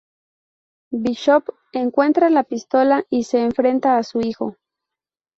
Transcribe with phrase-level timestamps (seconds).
[0.99, 4.55] Bishop encuentra la pistola y se enfrenta a su hijo.